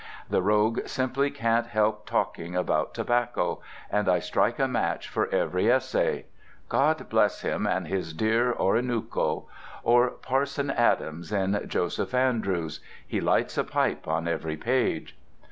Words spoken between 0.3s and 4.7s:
The rogue simply can't help talking about tobacco, and I strike a